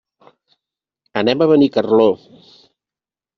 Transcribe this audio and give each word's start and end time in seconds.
Anem 1.21 1.43
a 1.43 1.49
Benicarló. 1.51 2.09